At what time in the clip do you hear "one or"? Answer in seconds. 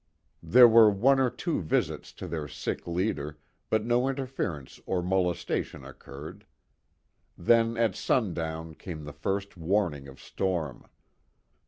0.89-1.29